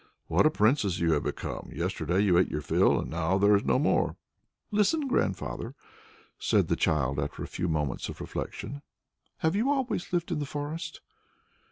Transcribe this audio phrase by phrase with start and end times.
[0.25, 1.69] "What a princess you have become!
[1.75, 4.15] Yesterday you ate your fill, and now there is no more."
[4.71, 5.75] "Listen, Grandfather,"
[6.39, 8.81] said the child after a few moments of reflection.
[9.45, 11.01] "Have you always lived in the forest?"